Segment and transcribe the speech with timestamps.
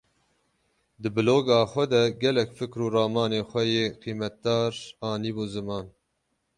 [1.01, 4.73] Di bloga xwe de gelek fikr û ramanên xwe yên qîmetdar
[5.11, 5.85] anîbû ziman.